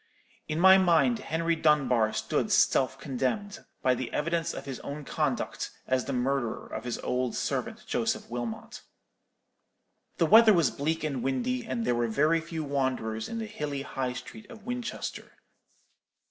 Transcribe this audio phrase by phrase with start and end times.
[0.47, 5.69] In my mind Henry Dunbar stood self condemned, by the evidence of his own conduct,
[5.85, 8.81] as the murderer of his old servant Joseph Wilmot.
[10.17, 13.83] "The weather was bleak and windy, and there were very few wanderers in the hilly
[13.83, 15.33] High Street of Winchester.